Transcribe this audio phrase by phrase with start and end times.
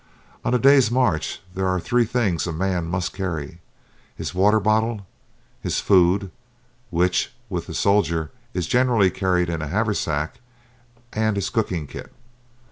[0.43, 3.59] On a day's march there are three things a man must carry:
[4.15, 5.05] his water bottle,
[5.61, 6.31] his food,
[6.89, 10.39] which, with the soldier, is generally carried in a haversack,
[11.13, 12.11] and his cooking kit.